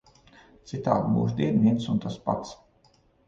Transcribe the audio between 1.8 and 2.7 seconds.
un tas pats.